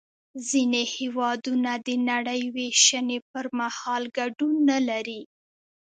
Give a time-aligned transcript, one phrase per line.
[0.49, 5.21] ځینې هېوادونه د نړۍ وېشنې پر مهال ګډون نلري